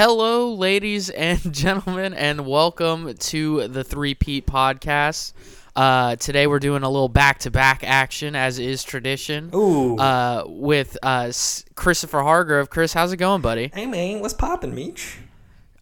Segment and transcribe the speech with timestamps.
[0.00, 5.32] Hello, ladies and gentlemen, and welcome to the Three Pete Podcast.
[5.74, 9.50] Uh, today we're doing a little back-to-back action, as is tradition.
[9.52, 9.96] Ooh.
[9.96, 11.32] Uh, with uh,
[11.74, 12.70] Christopher Hargrove.
[12.70, 13.72] Chris, how's it going, buddy?
[13.74, 15.18] hey man, what's poppin', Meech?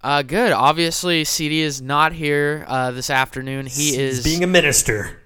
[0.02, 0.50] Uh, good.
[0.50, 3.66] Obviously, CD is not here uh, this afternoon.
[3.66, 5.20] He He's is being a minister.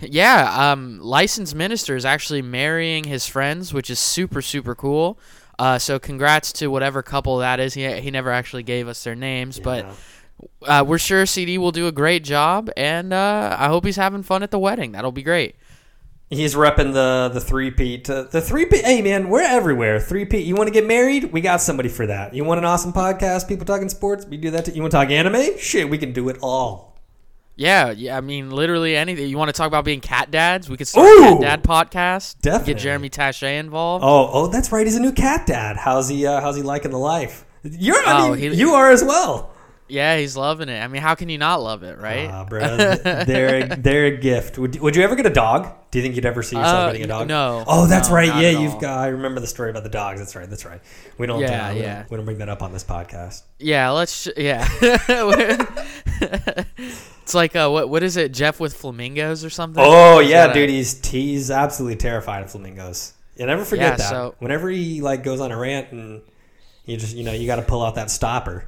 [0.00, 5.18] Yeah, um, licensed minister is actually marrying his friends, which is super super cool.
[5.60, 7.74] Uh, so congrats to whatever couple that is.
[7.74, 9.84] He he never actually gave us their names, but
[10.62, 14.22] uh, we're sure CD will do a great job, and uh, I hope he's having
[14.22, 14.92] fun at the wedding.
[14.92, 15.56] That'll be great.
[16.30, 18.08] He's repping the the three peat.
[18.08, 18.86] Uh, the three peat.
[18.86, 20.00] Hey man, we're everywhere.
[20.00, 20.46] Three peat.
[20.46, 21.30] You want to get married?
[21.30, 22.32] We got somebody for that.
[22.32, 23.46] You want an awesome podcast?
[23.46, 24.24] People talking sports?
[24.24, 24.64] We do that.
[24.64, 24.72] Too.
[24.72, 25.58] You want to talk anime?
[25.58, 26.89] Shit, we can do it all.
[27.56, 28.16] Yeah, yeah.
[28.16, 29.28] I mean, literally anything.
[29.28, 30.70] You want to talk about being cat dads?
[30.70, 31.24] We could start Ooh!
[31.24, 32.40] a cat dad podcast.
[32.40, 32.74] Definitely.
[32.74, 34.02] Get Jeremy Taché involved.
[34.04, 34.86] Oh, oh, that's right.
[34.86, 35.76] He's a new cat dad.
[35.76, 36.26] How's he?
[36.26, 37.44] Uh, how's he liking the life?
[37.62, 37.96] You're.
[38.06, 39.52] I Oh, mean, he- you are as well.
[39.88, 40.78] Yeah, he's loving it.
[40.80, 42.30] I mean, how can you not love it, right?
[42.30, 42.60] Ah, bro,
[42.96, 44.56] they're they're a gift.
[44.56, 45.68] Would, would you ever get a dog?
[45.90, 47.26] Do you think you'd ever see yourself Uh, getting a dog?
[47.26, 47.64] no.
[47.66, 48.28] Oh, that's No, right.
[48.40, 49.00] Yeah, you've got.
[49.00, 50.20] I remember the story about the dogs.
[50.20, 50.48] That's right.
[50.48, 50.80] That's right.
[51.18, 51.40] We don't.
[51.40, 51.94] Yeah, uh, we yeah.
[52.02, 53.42] Don't, we don't bring that up on this podcast.
[53.58, 54.28] Yeah, let's.
[54.36, 54.64] Yeah.
[57.30, 58.32] it's like uh, what what is it?
[58.32, 59.82] Jeff with flamingos or something?
[59.86, 60.70] Oh yeah, that a- dude.
[60.70, 63.14] He's he's absolutely terrified of flamingos.
[63.36, 64.10] You never forget Yeah, that.
[64.10, 66.22] so- Whenever he like goes on a rant and
[66.84, 68.64] you just you know you got to pull out that stopper.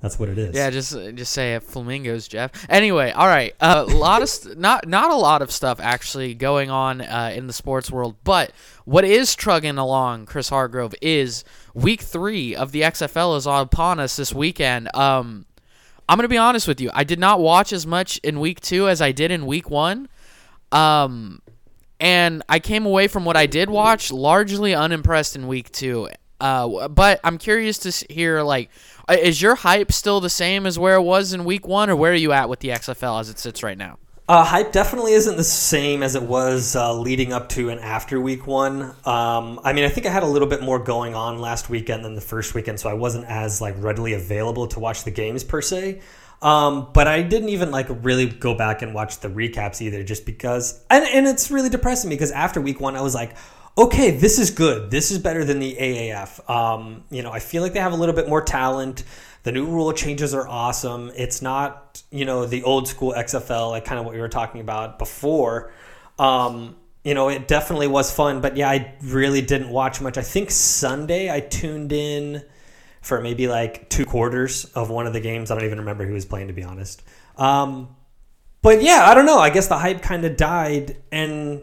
[0.00, 0.54] That's what it is.
[0.54, 2.50] Yeah, just just say uh, flamingos, Jeff.
[2.68, 3.54] Anyway, all right.
[3.60, 7.46] A lot of st- not not a lot of stuff actually going on uh, in
[7.46, 8.52] the sports world, but
[8.84, 14.14] what is trugging along, Chris Hargrove, is week three of the XFL is upon us
[14.16, 14.94] this weekend.
[14.94, 15.46] Um,
[16.08, 16.90] I'm gonna be honest with you.
[16.92, 20.08] I did not watch as much in week two as I did in week one.
[20.72, 21.40] Um,
[22.00, 26.10] and I came away from what I did watch largely unimpressed in week two.
[26.40, 28.68] Uh, but I'm curious to hear like,
[29.08, 31.96] uh, is your hype still the same as where it was in week one, or
[31.96, 33.98] where are you at with the XFL as it sits right now?
[34.26, 38.18] Uh, hype definitely isn't the same as it was uh, leading up to and after
[38.18, 38.82] week one.
[39.04, 42.06] Um, I mean, I think I had a little bit more going on last weekend
[42.06, 45.44] than the first weekend, so I wasn't as like readily available to watch the games
[45.44, 46.00] per se.
[46.40, 50.24] Um, but I didn't even like really go back and watch the recaps either, just
[50.24, 50.82] because.
[50.88, 53.36] And, and it's really depressing because after week one, I was like,
[53.76, 54.90] okay, this is good.
[54.90, 56.48] This is better than the AAF.
[56.48, 59.04] Um, you know, I feel like they have a little bit more talent.
[59.44, 61.12] The new rule changes are awesome.
[61.14, 64.62] It's not, you know, the old school XFL, like kind of what we were talking
[64.62, 65.70] about before.
[66.18, 70.16] Um, you know, it definitely was fun, but yeah, I really didn't watch much.
[70.16, 72.42] I think Sunday I tuned in
[73.02, 75.50] for maybe like two quarters of one of the games.
[75.50, 77.02] I don't even remember who was playing, to be honest.
[77.36, 77.94] Um,
[78.62, 79.38] but yeah, I don't know.
[79.38, 81.62] I guess the hype kind of died, and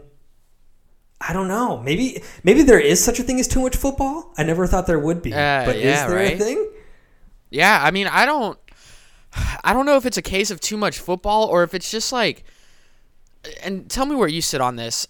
[1.20, 1.78] I don't know.
[1.78, 4.32] Maybe maybe there is such a thing as too much football.
[4.38, 5.34] I never thought there would be.
[5.34, 6.34] Uh, but yeah, is there right?
[6.34, 6.70] a thing?
[7.52, 8.58] Yeah, I mean, I don't,
[9.64, 12.12] I don't know if it's a case of too much football or if it's just
[12.12, 12.44] like,
[13.62, 15.06] and tell me where you sit on this.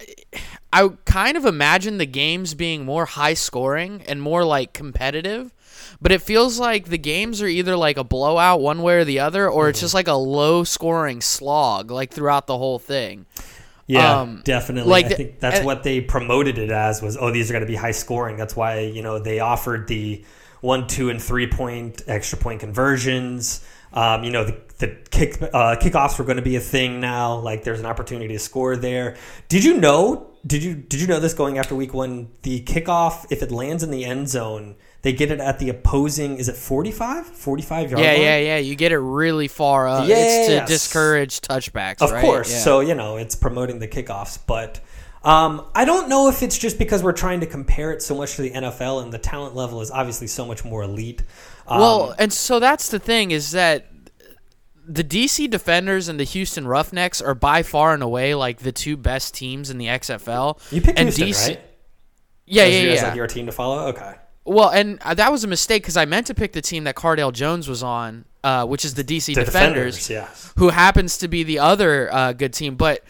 [0.72, 5.52] I kind of imagine the games being more high scoring and more like competitive,
[6.00, 9.18] but it feels like the games are either like a blowout one way or the
[9.18, 9.70] other, or Mm-hmm.
[9.70, 13.26] it's just like a low scoring slog like throughout the whole thing.
[13.90, 14.90] Yeah, Um, definitely.
[14.90, 17.62] like I think that's and- what they promoted it as was oh these are going
[17.62, 18.36] to be high scoring.
[18.36, 20.24] That's why you know they offered the
[20.60, 23.64] one, two, and three point extra point conversions.
[23.92, 27.34] Um, you know the, the kick uh, kickoffs were going to be a thing now.
[27.36, 29.16] Like there's an opportunity to score there.
[29.48, 30.28] Did you know?
[30.46, 32.28] Did you did you know this going after week one?
[32.42, 34.76] The kickoff if it lands in the end zone.
[35.02, 37.26] They get it at the opposing, is it 45?
[37.26, 38.20] 45 yard Yeah, line?
[38.20, 38.38] yeah, yeah.
[38.38, 38.56] Yeah.
[38.58, 40.06] You get it really far up.
[40.06, 40.68] Yeah, It's Yes.
[40.68, 42.20] to discourage touchbacks, Of right?
[42.20, 42.50] course.
[42.52, 42.58] Yeah.
[42.58, 44.38] So, you know, it's promoting the kickoffs.
[44.46, 44.80] But
[45.24, 48.36] um, I don't know if it's just because we're trying to compare it so much
[48.36, 51.22] to the NFL and the talent level is obviously so much more elite.
[51.66, 53.86] Um, Well, and so that's the thing is that
[54.86, 58.96] the DC Defenders and the Houston Roughnecks are by far and away like the two
[58.96, 60.58] best teams in the XFL.
[60.72, 61.60] you picked and Houston, DC right?
[62.46, 63.02] Yeah, yeah, yeah.
[63.06, 63.86] like your team to follow?
[63.88, 64.14] Okay.
[64.44, 66.94] Well, and uh, that was a mistake because I meant to pick the team that
[66.94, 70.52] Cardale Jones was on, uh, which is the DC The Defenders, defenders, yeah.
[70.56, 72.76] who happens to be the other uh, good team.
[72.76, 73.04] But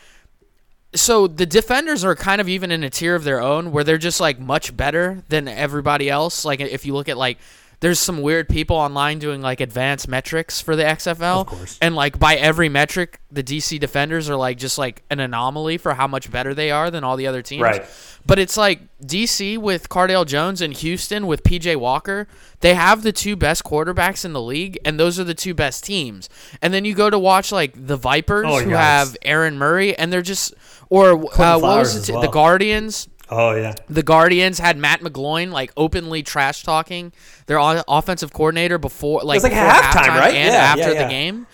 [0.94, 3.99] so the Defenders are kind of even in a tier of their own where they're
[3.99, 6.44] just like much better than everybody else.
[6.44, 7.38] Like if you look at like,
[7.81, 11.79] there's some weird people online doing like advanced metrics for the XFL, Of course.
[11.81, 15.94] and like by every metric, the DC Defenders are like just like an anomaly for
[15.94, 17.62] how much better they are than all the other teams.
[17.62, 17.85] Right.
[18.27, 22.29] But it's like DC with Cardale Jones and Houston with PJ Walker.
[22.61, 25.83] They have the two best quarterbacks in the league, and those are the two best
[25.85, 26.29] teams.
[26.61, 30.12] And then you go to watch like the Vipers, Oh, who have Aaron Murray, and
[30.12, 30.53] they're just
[30.91, 32.12] or uh, what was it?
[32.12, 32.21] well.
[32.21, 33.09] The Guardians.
[33.31, 33.75] Oh yeah.
[33.88, 37.12] The Guardians had Matt McGloin like openly trash talking
[37.47, 40.35] their offensive coordinator before like, like before halftime, right?
[40.35, 41.03] and Yeah, after yeah, yeah.
[41.05, 41.47] the game.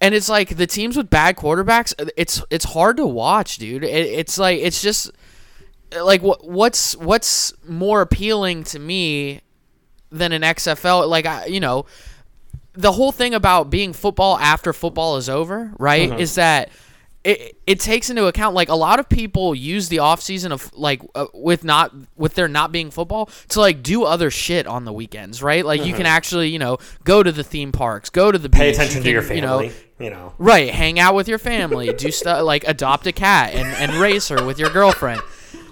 [0.00, 1.94] And it's like the teams with bad quarterbacks.
[2.16, 3.82] It's it's hard to watch, dude.
[3.82, 5.10] It, it's like it's just
[5.98, 9.40] like what what's what's more appealing to me
[10.10, 11.08] than an XFL?
[11.08, 11.86] Like I, you know,
[12.74, 16.10] the whole thing about being football after football is over, right?
[16.10, 16.20] Mm-hmm.
[16.20, 16.70] Is that
[17.26, 20.72] it, it takes into account like a lot of people use the off season of
[20.74, 24.84] like uh, with not with there not being football to like do other shit on
[24.84, 25.64] the weekends, right?
[25.66, 28.56] Like you can actually you know go to the theme parks, go to the Mm-hmm.
[28.60, 29.36] Pay beach, attention you to your family.
[29.36, 30.34] you know, You know.
[30.38, 34.28] Right, hang out with your family, do stuff like adopt a cat and, and race
[34.28, 35.20] her with your girlfriend.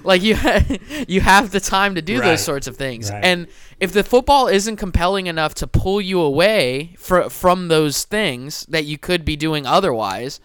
[0.03, 0.37] Like you,
[1.09, 2.31] you have the time to do Right.
[2.31, 3.11] those sorts of things.
[3.11, 3.25] Right.
[3.25, 3.47] And
[3.81, 8.85] if the football isn't compelling enough to pull you away fr- from those things that
[8.85, 10.41] you could be doing otherwise,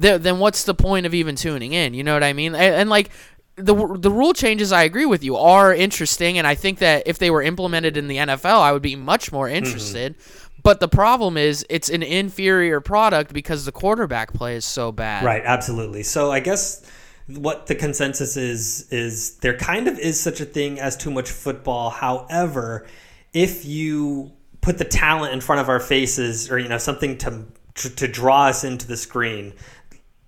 [0.00, 1.94] th- then what's the point of even tuning in?
[1.94, 2.54] You know what I mean?
[2.54, 3.10] And, and like
[3.56, 7.18] the the rule changes, I agree with you, are interesting, and I think that if
[7.18, 9.56] they were implemented in the NFL, I would be much more mm-hmm.
[9.56, 10.14] interested.
[10.62, 15.24] But the problem is, it's an inferior product because the quarterback play is so bad.
[15.24, 16.02] Right, absolutely.
[16.02, 16.84] So I guess
[17.26, 21.30] what the consensus is is there kind of is such a thing as too much
[21.30, 21.90] football.
[21.90, 22.86] However,
[23.32, 27.44] if you put the talent in front of our faces or you know something to
[27.74, 29.54] to draw us into the screen,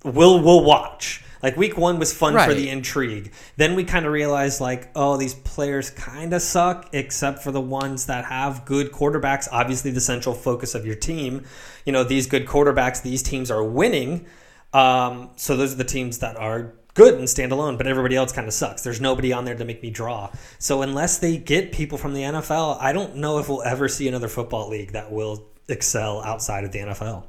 [0.05, 1.23] we'll we'll watch.
[1.43, 3.33] Like week one was fun for the intrigue.
[3.57, 7.61] Then we kind of realized like, oh, these players kind of suck, except for the
[7.61, 9.49] ones that have good quarterbacks.
[9.51, 11.45] Obviously, the central focus of your team.
[11.85, 14.27] You know, these good quarterbacks, these teams are winning.
[14.73, 18.33] Um, so those are the teams that are good and stand alone, but everybody else
[18.33, 18.85] kind of sucks.
[18.85, 20.31] There's nobody on there to make me draw.
[20.59, 24.07] So unless they get people from the NFL, I don't know if we'll ever see
[24.07, 27.25] another football league that will excel outside of the NFL.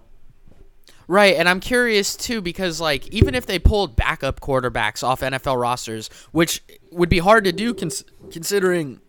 [1.08, 5.60] Right, and I'm curious too because like even if they pulled backup quarterbacks off NFL
[5.62, 9.00] rosters, which would be hard to do cons- considering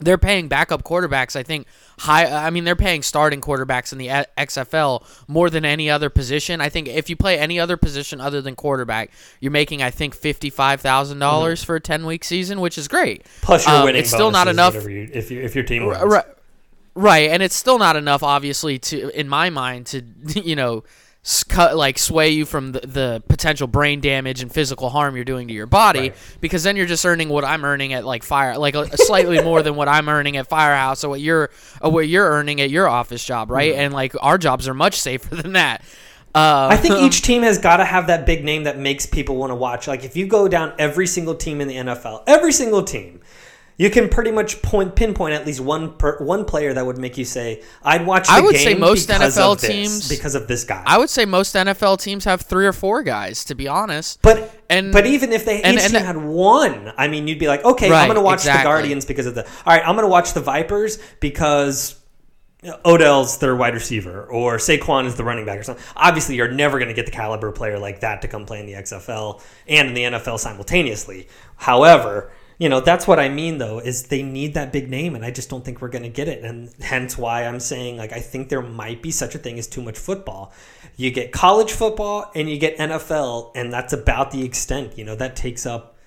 [0.00, 1.34] they're paying backup quarterbacks.
[1.34, 1.66] I think
[1.98, 2.26] high.
[2.26, 5.90] Uh, I mean, they're paying starting quarterbacks in the uh, A- XFL more than any
[5.90, 6.60] other position.
[6.60, 9.10] I think if you play any other position other than quarterback,
[9.40, 11.66] you're making I think fifty five thousand dollars mm-hmm.
[11.66, 13.26] for a ten week season, which is great.
[13.42, 14.02] Plus, you're Um, winning.
[14.02, 14.74] It's still not enough.
[14.74, 16.00] you- if you, if your team wins.
[16.04, 16.24] Right,
[16.98, 20.02] right, and it's still not enough, obviously, to in my mind to
[20.34, 20.84] you know,
[21.48, 25.48] cut like sway you from the, the potential brain damage and physical harm you're doing
[25.48, 26.16] to your body, Right.
[26.40, 29.62] because then you're just earning what I'm earning at like fire, like a, slightly more
[29.62, 31.50] than what I'm earning at Firehouse, or what you're
[31.82, 33.74] or what you're earning at your office job, right?
[33.74, 35.82] And like our jobs are much safer than that.
[36.34, 39.36] Uh, I think each team has got to have that big name that makes people
[39.36, 39.88] want to watch.
[39.88, 43.20] Like if you go down every single team in the NFL, every single team,
[43.78, 47.16] you can pretty much point pinpoint at least one per, one player that would make
[47.16, 50.64] you say, "I'd watch." The I would say most NFL this, teams- because of this
[50.64, 50.82] guy.
[50.84, 54.20] I would say most NFL teams have three or four guys, to be honest.
[54.20, 57.38] But And- but even if they and- each and team had one, I mean, you'd
[57.38, 58.58] be like, okay, I'm going to watch the.
[58.62, 59.44] Guardians because of the.
[59.44, 61.94] All right, I'm going to watch the Vipers because
[62.84, 65.84] Odell's their wide receiver or Saquon is the running back or something.
[65.94, 68.66] Obviously, you're never going to get the caliber player like that to come play in
[68.66, 71.28] the XFL and in the NFL simultaneously.
[71.56, 72.32] However.
[72.58, 75.30] You know that's what I mean though is they need that big name and I
[75.30, 78.18] just don't think we're going to get it and hence why I'm saying like I
[78.18, 80.52] think there might be such a thing as too much football.
[80.96, 84.98] You get college football and you get NFL and that's about the extent.
[84.98, 85.97] You know that takes up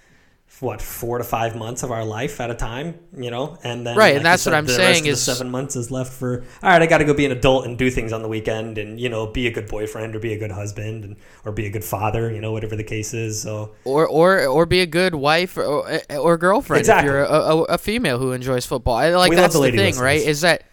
[0.61, 2.99] what four to five months of our life at a time.
[3.17, 4.99] You know, and then Right, and like you that's what said, I'm the saying rest
[4.99, 6.81] of the is- seven months is left for all right.
[6.81, 9.09] I got to go be an adult and do things on the weekend and you
[9.09, 11.83] know be a good boyfriend or be a good husband and or be a good
[11.83, 12.31] father.
[12.31, 13.41] You know whatever the case is.
[13.41, 17.09] So or or or be a good wife or, or girlfriend Exactly.
[17.09, 18.95] if you're a, a, a female who enjoys football.
[18.95, 20.01] I, like We that's the the, thing, listeners.
[20.01, 20.21] right?
[20.21, 20.63] Is that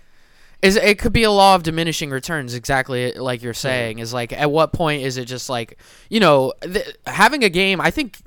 [0.61, 4.01] is it could be a law of diminishing returns, exactly like you're saying.
[4.01, 5.79] Is like at what point is it just like
[6.11, 7.81] you know th- having a game?
[7.81, 8.19] I think.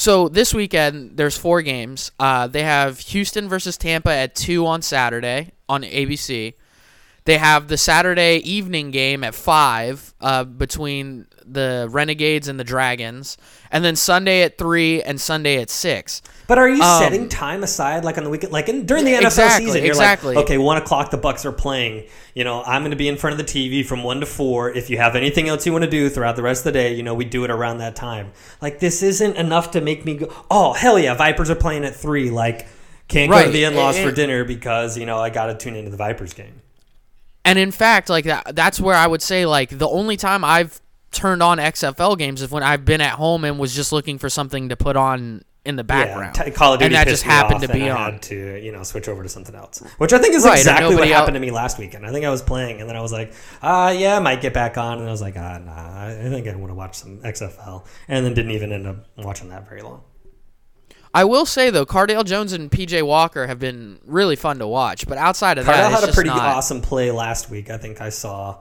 [0.00, 2.10] So this weekend, there's four games.
[2.18, 6.54] Uh, they have Houston versus Tampa at two on Saturday on ABC.
[7.26, 13.36] They have the Saturday evening game at five uh, between the Renegades and the Dragons,
[13.70, 16.22] and then Sunday at three and Sunday at six.
[16.46, 19.12] But are you Um, setting time aside, like on the weekend, like in, during the
[19.12, 19.82] NFL Exactly, season?
[19.82, 20.34] You're exactly.
[20.34, 22.04] like, okay, one o'clock, the Bucks are playing.
[22.34, 24.70] You know, I'm going to be in front of the TV from one to four.
[24.70, 26.94] If you have anything else you want to do throughout the rest of the day,
[26.94, 28.32] you know, we do it around that time.
[28.60, 31.94] Like this isn't enough to make me go, oh hell yeah, Vipers are playing at
[31.94, 32.30] three.
[32.30, 32.66] Like
[33.08, 35.90] can't go to the in-laws for dinner because you know I got to tune into
[35.90, 36.62] the Vipers game.
[37.44, 40.80] And in fact, like that, that's where I would say like the only time I've
[41.12, 44.28] turned on XFL games is when I've been at home and was just looking for
[44.28, 46.36] something to put on in the background.
[46.38, 48.12] Yeah, Call of Duty and that just happened to be I on.
[48.14, 50.96] had to you know switch over to something else, which I think is Right, exactly
[50.96, 52.06] what happened to me last weekend.
[52.06, 54.54] I think I was playing and then I was like, ah, yeah, I might get
[54.54, 57.18] back on, and I was like, ah, nah, I think I want to watch some
[57.18, 60.02] XFL, and then didn't even end up watching that very long.
[61.12, 65.06] I will say though, Cardale Jones and PJ Walker have been really fun to watch.
[65.06, 67.68] But outside of that, Cardale it's had a pretty not- awesome play last week.
[67.70, 68.58] I think I saw.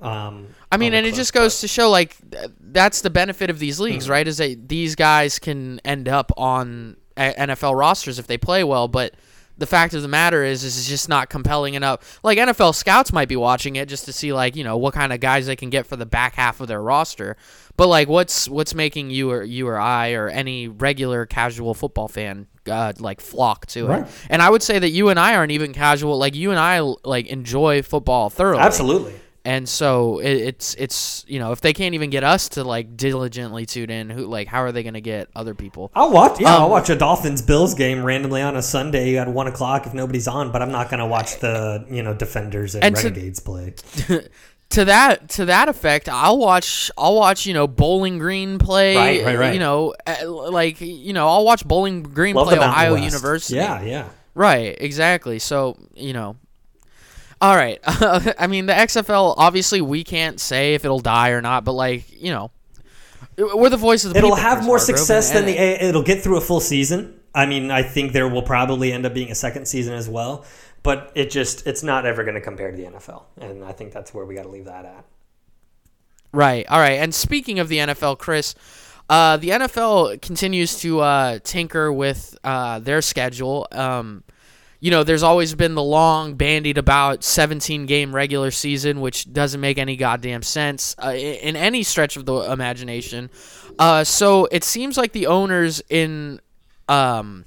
[0.00, 3.58] Um, I mean, and it just goes to show like th- that's the benefit of
[3.58, 4.26] these leagues, right?
[4.28, 8.88] Is that these guys can end up on a- NFL rosters if they play well,
[8.88, 9.14] but
[9.58, 12.20] the fact of the matter is, is it's just not compelling enough.
[12.22, 15.14] Like NFL scouts might be watching it just to see like you know what kind
[15.14, 17.38] of guys they can get for the back half of their roster,
[17.78, 22.08] but like what's what's making you or you or I or any regular casual football
[22.08, 24.02] fan uh, like flock to Right.
[24.02, 24.08] it?
[24.28, 26.18] And I would say that you and I aren't even casual.
[26.18, 28.60] Like you and I like enjoy football thoroughly.
[28.60, 29.14] Absolutely.
[29.46, 32.96] And so it, it's it's you know if they can't even get us to like
[32.96, 35.92] diligently tune in, who like how are they going to get other people?
[35.94, 36.40] I'll watch.
[36.40, 39.86] Yeah, I'll Um, watch a Dolphins Bills game randomly on a Sunday at one o'clock
[39.86, 40.50] if nobody's on.
[40.50, 43.74] But I'm not going to watch the you know Defenders and, And to- Renegades play.
[44.70, 48.96] To that to that effect, I'll watch I'll watch you know Bowling Green play.
[48.96, 49.54] Right, right, right.
[49.54, 53.04] You know, uh, like you know I'll watch Bowling Green Love play Ohio West.
[53.04, 53.54] University.
[53.54, 54.08] Yeah, yeah.
[54.34, 55.38] Right, exactly.
[55.38, 56.34] So, you know.
[57.40, 57.78] All right.
[57.86, 62.04] I mean, the XFL, obviously, we can't say if it'll die or not, but, like,
[62.20, 62.50] you know,
[63.36, 64.28] we're the voice of the people.
[64.28, 64.48] It'll people.
[64.50, 65.56] have Chris more Hargrove, success than the.
[65.56, 67.20] A- It'll get through a full season.
[67.34, 70.44] I mean, I think there will probably end up being a second season as well.
[70.82, 73.92] But it just it's not ever going to compare to the NFL, and I think
[73.92, 75.04] that's where we got to leave that at.
[76.32, 76.64] Right.
[76.68, 77.00] All right.
[77.00, 78.54] And speaking of the NFL, Chris,
[79.10, 83.66] uh, the NFL continues to uh, tinker with uh, their schedule.
[83.72, 84.22] Um,
[84.80, 89.60] you know, there's always been the long bandied about 17 game regular season, which doesn't
[89.60, 93.30] make any goddamn sense uh, in any stretch of the imagination.
[93.78, 96.40] Uh, so it seems like the owners in
[96.88, 97.44] um,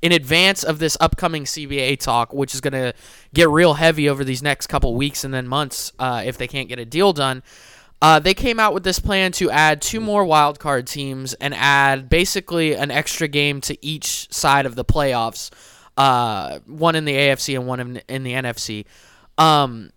[0.00, 2.92] in advance of this upcoming CBA talk, which is going to
[3.34, 6.68] get real heavy over these next couple weeks and then months uh, if they can't
[6.68, 7.42] get a deal done.
[8.00, 11.52] Uh, they came out with this plan to add two more wild card teams and
[11.52, 15.50] add basically an extra game to each side of the playoffs,
[15.98, 18.86] uh, one in the AFC and one in, in the NFC.
[19.36, 19.90] Um,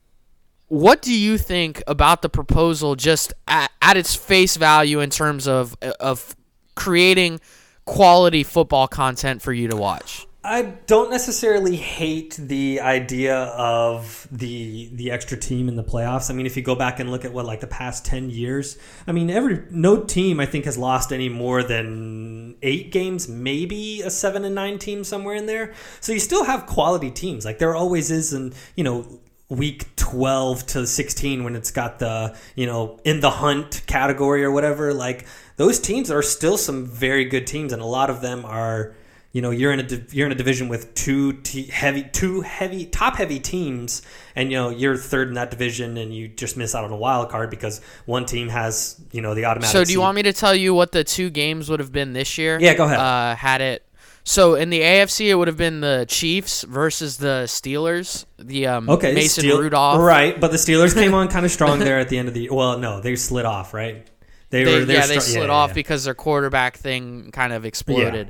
[0.68, 5.48] what do you think about the proposal, just at, at its face value in terms
[5.48, 6.36] of of
[6.76, 7.40] creating
[7.86, 10.26] quality football content for you to watch?
[10.44, 16.32] I don't necessarily hate the idea of the the extra team in the playoffs.
[16.32, 18.76] I mean, if you go back and look at what like the past ten years,
[19.06, 24.02] I mean, every no team I think has lost any more than eight games, maybe
[24.02, 25.74] a seven and nine team somewhere in there.
[26.00, 27.46] So you still have quality teams.
[27.46, 29.20] Like there always is, and you know.
[29.50, 34.52] Week 12 to 16, when it's got the, you know, in the hunt category or
[34.52, 35.26] whatever, like
[35.58, 38.96] those teams are still some very good teams, and a lot of them are,
[39.34, 42.86] you know you're in a you're in a division with two te- heavy two heavy
[42.86, 44.02] top heavy teams
[44.36, 46.98] and you know you're third in that division and you just miss out on a
[46.98, 50.00] wild card because one team has you know the automatic So, do you seed.
[50.00, 52.58] want me to tell you what the two games would have been this year?
[52.60, 53.00] Yeah, go ahead.
[53.00, 53.86] Uh, had it.
[54.24, 58.26] So in the AFC, it would have been the Chiefs versus the Steelers.
[58.38, 60.00] The um, okay Mason Steel- Rudolph.
[60.02, 62.50] right but the Steelers came on kind of strong there at the end of the
[62.52, 64.08] well no they slid off right
[64.50, 65.74] they, They, were they yeah, were they str- slid yeah, off yeah.
[65.76, 68.30] because their quarterback thing kind of exploded.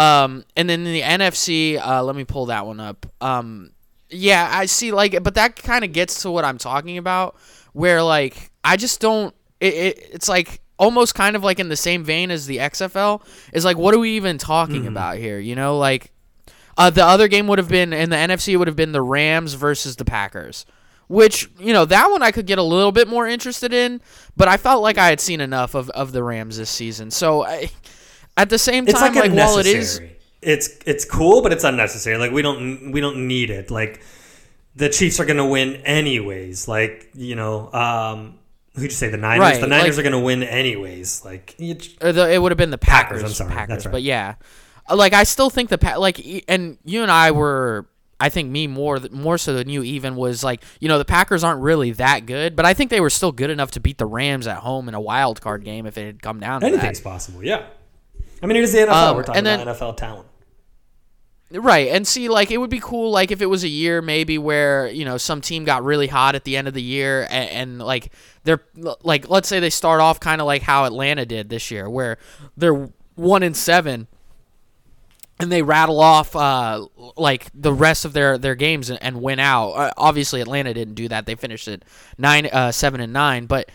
[0.00, 3.04] Um, and then in the NFC, uh, let me pull that one up.
[3.20, 3.72] Um,
[4.08, 4.92] yeah, I see.
[4.92, 7.36] Like, but that kind of gets to what I'm talking about,
[7.74, 9.34] where like I just don't.
[9.60, 13.22] It, it, it's like almost kind of like in the same vein as the XFL.
[13.52, 15.38] Is like, what are we even talking about here?
[15.38, 16.10] You know, like
[16.78, 18.54] uh, the other game would have been in the NFC.
[18.54, 20.64] It would have been the Rams versus the Packers,
[21.08, 24.00] which you know that one I could get a little bit more interested in.
[24.34, 27.10] But I felt like I had seen enough of, of the Rams this season.
[27.10, 27.70] So I,
[28.36, 30.00] at the same it's time, like, like, while it is,
[30.42, 34.00] it's it's cool but it's unnecessary like we don't we don't need it like
[34.76, 38.38] the Chiefs are going to win anyways like you know um
[38.74, 41.54] who'd you say the Niners Right, the Niners like- are going to win anyways like
[41.58, 43.20] it, or the, it would have been the Packers.
[43.20, 43.92] Packers, I'm sorry, Packers, that's right.
[43.92, 44.36] but yeah,
[44.88, 47.86] Uh, like I still think the pa- like and you and I were.
[48.22, 51.42] I think me more more so than you even was like you know the Packers
[51.42, 54.04] aren't really that good, but I think they were still good enough to beat the
[54.06, 56.72] Rams at home in a wild card game if it had come down to that.
[56.74, 57.64] anything's possible yeah
[58.42, 60.26] I mean it is the NFL Um, we're talking then- about NFL talent
[61.52, 64.38] Right, and see, like it would be cool, like if it was a year maybe
[64.38, 67.50] where you know some team got really hot at the end of the year, and,
[67.50, 68.12] and like
[68.44, 68.62] they're
[69.02, 72.18] like, let's say they start off kind of like how Atlanta did this year, where
[72.56, 74.06] they're one in seven,
[75.40, 79.40] and they rattle off uh, like the rest of their their games and, and win
[79.40, 79.70] out.
[79.72, 81.84] Uh, obviously, Atlanta didn't do that; they finished at
[82.16, 83.68] nine, uh, seven and nine, but.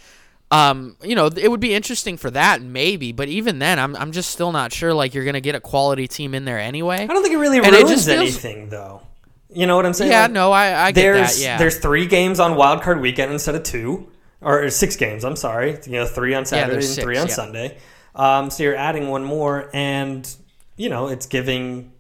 [0.52, 4.12] Um, you know, it would be interesting for that, maybe, but even then, I'm, I'm
[4.12, 4.94] just still not sure.
[4.94, 6.98] Like, you're gonna get a quality team in there anyway.
[6.98, 9.02] I don't think it really And it ruins just feels- anything though
[9.48, 11.42] you know what I'm saying Yeah, Like, no, I, I get there's that.
[11.42, 14.12] Yeah, there's three games on wild card weekend instead of two
[14.42, 17.34] or six games i'm sorry you know three on saturday and there's three on yeah.
[17.34, 17.78] sunday
[18.16, 20.36] um, so you're adding one more and
[20.78, 21.92] you know, it's giving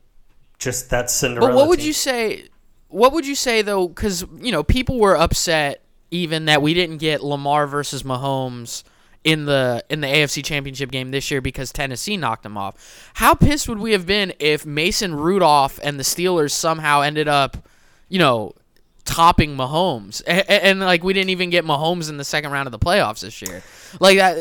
[0.60, 1.50] just that Cinderella.
[1.50, 1.88] But what would team.
[1.88, 2.50] you say?
[2.90, 3.88] What would you say though?
[3.88, 8.84] Because you know people were upset even that we didn't get Lamar versus Mahomes
[9.26, 13.12] in the in the AFC Championship game this year because Tennessee knocked him off.
[13.16, 17.68] How pissed would we have been if Mason Rudolph and the Steelers somehow ended up,
[18.08, 18.54] you know,
[19.04, 22.72] topping Mahomes and, and like we didn't even get Mahomes in the second round of
[22.72, 23.64] the playoffs this year?
[24.00, 24.38] Like that,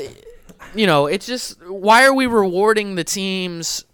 [0.74, 3.84] you know, it's just why are we rewarding the teams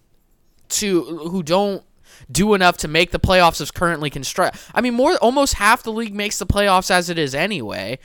[0.70, 1.84] to who don't
[2.30, 4.58] do enough to make the playoffs as currently construct.
[4.74, 7.98] I mean, more almost half the league makes the playoffs as it is anyway.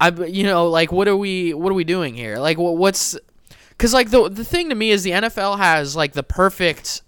[0.00, 2.38] I you know like what are we what are we doing here?
[2.38, 3.18] Like wh- what's
[3.70, 7.02] because like the the thing to me is the NFL has like the perfect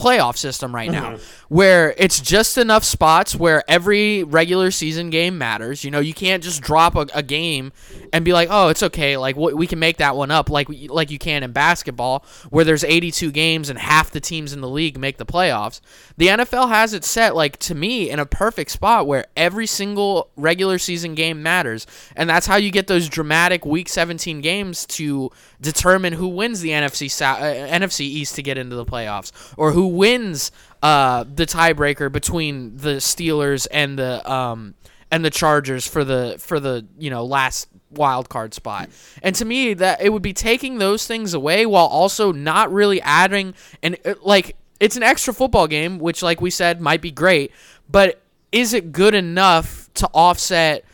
[0.00, 1.54] playoff system right now mm-hmm.
[1.54, 5.84] where it's just enough spots where every regular season game matters.
[5.84, 7.72] You know, you can't just drop a, a game
[8.12, 9.16] and be like, "Oh, it's okay.
[9.16, 12.24] Like w- we can make that one up like we- like you can in basketball
[12.48, 15.80] where there's 82 games and half the teams in the league make the playoffs."
[16.16, 20.30] The NFL has it set like to me in a perfect spot where every single
[20.36, 21.86] regular season game matters.
[22.16, 25.30] And that's how you get those dramatic week 17 games to
[25.60, 29.86] determine who wins the NFC uh, NFC East to get into the playoffs or who
[29.86, 30.50] wins
[30.82, 34.74] uh, the tiebreaker between the Steelers and the um,
[35.10, 38.88] and the Chargers for the for the you know last wild card spot.
[39.22, 43.00] And to me that it would be taking those things away while also not really
[43.02, 47.10] adding and uh, like it's an extra football game which like we said might be
[47.10, 47.52] great,
[47.88, 50.84] but is it good enough to offset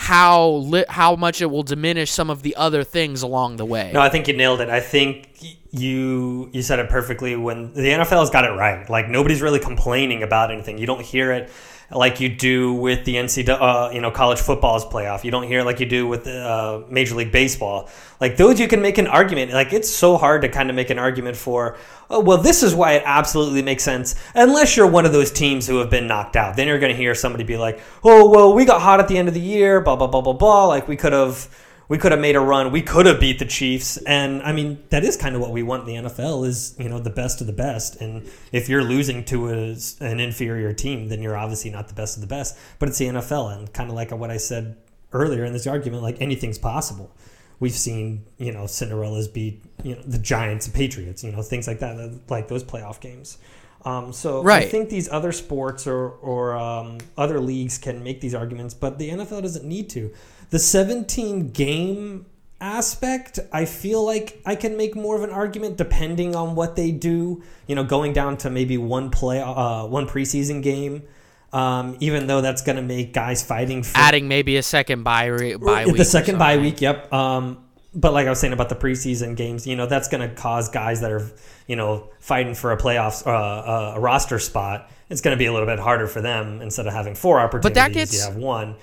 [0.00, 3.90] how li- how much it will diminish some of the other things along the way?
[3.92, 4.70] No, I think you nailed it.
[4.70, 5.28] I think
[5.72, 8.88] you you said it perfectly when the NFL has got it right.
[8.88, 10.78] Like nobody's really complaining about anything.
[10.78, 11.50] You don't hear it
[11.92, 15.24] like you do with the NCAA, uh, you know, college football's playoff.
[15.24, 17.88] You don't hear like you do with uh, Major League Baseball.
[18.20, 19.52] Like those, you can make an argument.
[19.52, 21.76] Like it's so hard to kind of make an argument for.
[22.08, 24.14] Oh, well, this is why it absolutely makes sense.
[24.34, 26.96] Unless you're one of those teams who have been knocked out, then you're going to
[26.96, 29.80] hear somebody be like, "Oh, well, we got hot at the end of the year."
[29.80, 30.66] Blah blah blah blah blah.
[30.66, 31.48] Like we could have
[31.90, 32.70] we could have made a run.
[32.70, 35.64] We could have beat the Chiefs, and I mean that is kind of what we
[35.64, 38.00] want in the NFL is you know the best of the best.
[38.00, 42.16] And if you're losing to a, an inferior team, then you're obviously not the best
[42.16, 42.56] of the best.
[42.78, 44.76] But it's the NFL, and kind of like what I said
[45.12, 47.10] earlier in this argument, like anything's possible.
[47.58, 51.66] We've seen you know Cinderella's beat you know the Giants, and Patriots, you know things
[51.66, 53.36] like that, like those playoff games.
[53.84, 58.34] Um, so I think these other sports or or um, other leagues can make these
[58.34, 60.12] arguments, but the NFL doesn't need to.
[60.50, 62.26] The 17 game
[62.60, 66.90] aspect, I feel like I can make more of an argument depending on what they
[66.90, 67.42] do.
[67.66, 71.04] You know, going down to maybe one play, uh, one preseason game.
[71.52, 75.24] Um, even though that's going to make guys fighting for Adding maybe a second bye,
[75.26, 75.96] re- bye week.
[75.96, 76.80] the second bye week.
[76.80, 77.12] Yep.
[77.12, 80.34] Um, but like I was saying about the preseason games, you know, that's going to
[80.34, 81.30] cause guys that are,
[81.66, 84.90] you know, fighting for a playoffs, uh, uh, a roster spot.
[85.08, 87.74] It's going to be a little bit harder for them instead of having four opportunities.
[87.74, 88.76] that gets- you have one.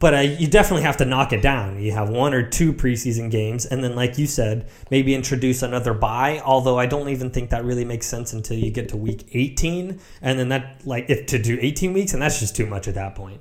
[0.00, 1.80] But uh, you definitely have to knock it down.
[1.80, 5.92] You have one or two preseason games, and then, like you said, maybe introduce another
[5.92, 6.40] bye.
[6.44, 9.98] Although I don't even think that really makes sense until you get to week 18,
[10.22, 12.94] and then that, like, if to do 18 weeks, and that's just too much at
[12.94, 13.40] that point.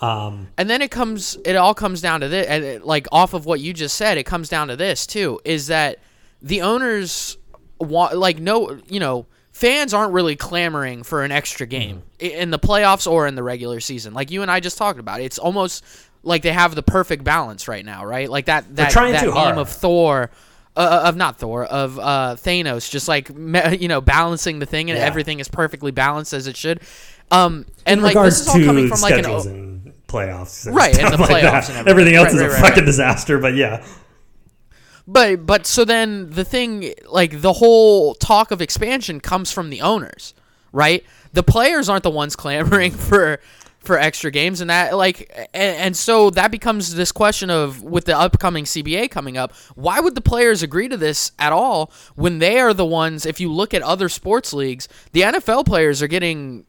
[0.00, 3.34] Um, And then it comes, it all comes down to this, and it, like off
[3.34, 5.98] of what you just said, it comes down to this too: is that
[6.40, 7.36] the owners
[7.80, 12.50] want, like, no, you know, fans aren't really clamoring for an extra game i in
[12.50, 14.14] the playoffs or in the regular season.
[14.14, 15.84] Like you and I just talked about, it's almost
[16.22, 18.30] like they have the perfect balance right now, right?
[18.30, 19.58] Like that that trying that meme hard.
[19.58, 20.30] of Thor.
[20.76, 23.28] Uh, of not Thor of uh, Thanos, just like
[23.80, 25.06] you know, balancing the thing, and Yeah.
[25.06, 26.82] everything is perfectly balanced as it should.
[27.32, 29.24] Um, and in like this is all coming from like an
[30.08, 31.70] playoffs, and Right, and the like playoffs that.
[31.70, 31.88] and everything.
[31.88, 33.38] everything else Right, is right, a right, fucking disaster.
[33.38, 33.86] But yeah,
[35.06, 39.80] But but so then the thing like the whole talk of expansion comes from the
[39.80, 40.34] owners,
[40.72, 41.04] right?
[41.32, 43.40] The players aren't the ones clamoring for
[43.78, 48.04] for extra games and that like and, and so that becomes this question of with
[48.06, 52.38] the upcoming CBA coming up, why would the players agree to this at all when
[52.40, 56.08] they are the ones if you look at other sports leagues, the NFL players are
[56.08, 56.66] getting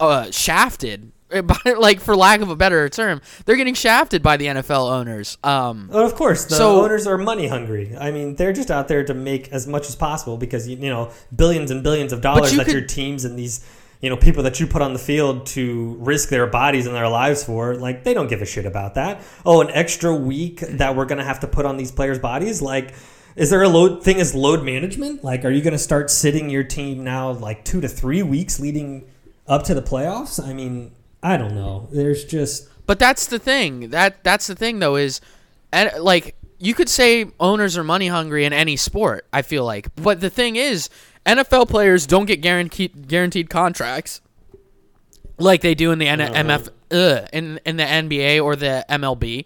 [0.00, 1.12] uh shafted
[1.78, 5.38] like for lack of a better term, they're getting shafted by the NFL owners.
[5.44, 7.94] Um Well, of course, the So- owners are money hungry.
[7.98, 10.90] I mean, they're just out there to make as much as possible because you, you
[10.90, 13.60] know billions and billions of dollars you that could- your teams and these
[14.00, 17.08] you know people that you put on the field to risk their bodies and their
[17.08, 19.20] lives for, like they don't give a shit about that.
[19.44, 22.94] Oh, an extra week that we're gonna have to put on these players' bodies, like.
[23.36, 25.22] Is there a load thing as load management?
[25.22, 28.58] Like, are you going to start sitting your team now like two to three weeks
[28.58, 29.04] leading
[29.46, 30.44] up to the playoffs?
[30.44, 30.90] I mean,
[31.22, 31.88] I don't know.
[31.90, 33.90] There's just But that's the thing.
[33.90, 35.20] That that's the thing though is,
[35.72, 39.26] and like you could say owners are money hungry in any sport.
[39.32, 40.88] I feel like, but the thing is,
[41.26, 44.20] NFL players don't get guaranteed guaranteed contracts
[45.38, 49.44] like they do in the N- MF ugh, in in the NBA or the MLB.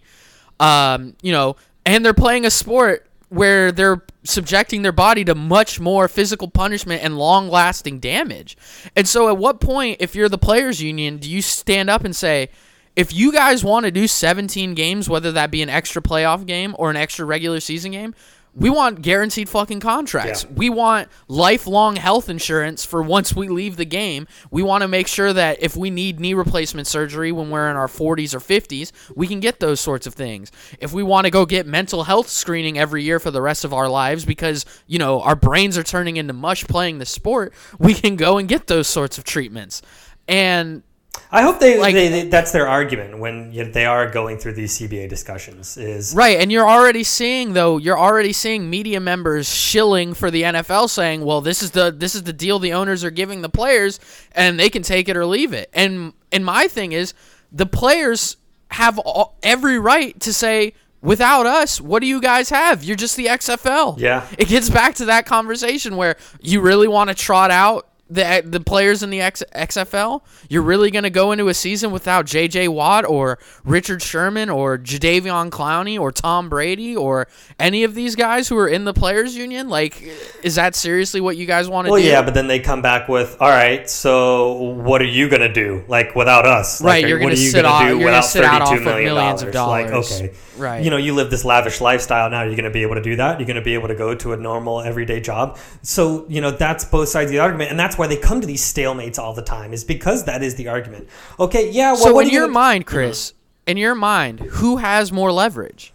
[0.59, 1.55] Um, you know,
[1.85, 7.03] and they're playing a sport where they're subjecting their body to much more physical punishment
[7.03, 8.55] and long lasting damage.
[8.95, 12.15] And so at what point if you're the players union do you stand up and
[12.15, 12.49] say
[12.95, 16.75] if you guys want to do 17 games whether that be an extra playoff game
[16.77, 18.13] or an extra regular season game
[18.55, 20.43] we want guaranteed fucking contracts.
[20.43, 20.51] Yeah.
[20.55, 24.27] We want lifelong health insurance for once we leave the game.
[24.51, 27.75] We want to make sure that if we need knee replacement surgery when we're in
[27.75, 30.51] our 40s or 50s, we can get those sorts of things.
[30.79, 33.73] If we want to go get mental health screening every year for the rest of
[33.73, 37.95] our lives because, you know, our brains are turning into mush playing the sport, we
[37.95, 39.81] can go and get those sorts of treatments.
[40.27, 40.83] And
[41.31, 44.53] I hope they, Like- they, they that's their argument when you they are going through
[44.53, 49.47] these CBA discussions is Right, and you're already seeing though, you're already seeing media members
[49.49, 53.03] shilling for the NFL saying, "Well, this is the this is the deal the owners
[53.03, 53.99] are giving the players
[54.33, 57.13] and they can take it or leave it." And and my thing is,
[57.51, 58.37] the players
[58.71, 62.83] have all, every right to say, "Without us, what do you guys have?
[62.83, 64.25] You're just the XFL." Yeah.
[64.37, 68.41] It gets back to that conversation where you really want to trot out the uh,
[68.43, 70.21] the players in the X, XFL.
[70.49, 72.67] You're really going to go into a season without J.J.
[72.67, 77.27] Watt or Richard Sherman or Jadeveon Clowney or Tom Brady or
[77.59, 79.69] any of these guys who are in the players union.
[79.69, 80.01] Like,
[80.43, 82.05] is that seriously what you guys want to well do?
[82.05, 85.51] Well, yeah but then they come back with all right so what are you gonna
[85.51, 88.67] do like without us like, Right, you're are you sit off- you're without sit out
[88.67, 90.83] 32 off of million millions of like okay Right.
[90.83, 93.39] you know you live this lavish lifestyle now you're gonna be able to do that
[93.39, 96.85] you're gonna be able to go to a normal everyday job so you know that's
[96.85, 99.41] both sides of the argument and that's why they come to these stalemates all the
[99.41, 101.07] time is because that is the argument.
[101.39, 103.33] Okay yeah well so what in you your gonna- mind, Chris,
[103.65, 105.93] in your mind, who has more leverage?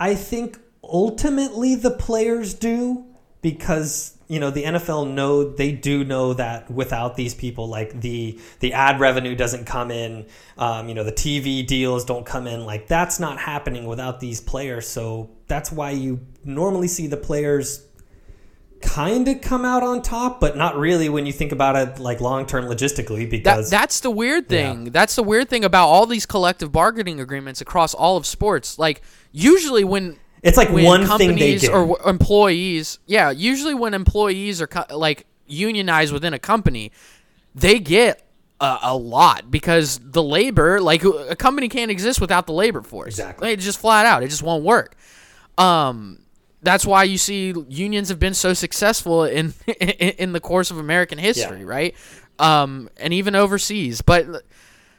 [0.00, 3.04] I think ultimately the players do
[3.40, 8.38] because you know the NFL know they do know that without these people like the
[8.60, 10.26] the ad revenue doesn't come in
[10.58, 14.40] um, you know the TV deals don't come in like that's not happening without these
[14.40, 14.88] players.
[14.88, 17.86] So that's why you normally see the players
[18.82, 22.20] kind of come out on top but not really when you think about it like
[22.20, 24.86] long term logistically That, because that's the weird thing.
[24.86, 28.78] That's the weird thing about all these collective bargaining agreements across all of sports.
[28.78, 33.94] Like usually when it's like when one thing they companies or employees, yeah, usually when
[33.94, 36.90] employees are co- like unionized within a company,
[37.54, 38.26] they get
[38.60, 43.14] a, a lot because the labor, like a company can't exist without the labor force.
[43.14, 43.52] Exactly.
[43.52, 44.96] It just flat out, it just won't work.
[45.58, 46.21] Um,
[46.62, 51.18] that's why you see unions have been so successful in in the course of American
[51.18, 51.66] history, Yeah.
[51.66, 51.94] right?
[52.38, 54.00] Um, and even overseas.
[54.00, 54.26] But